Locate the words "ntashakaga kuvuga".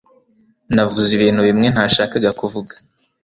1.73-2.73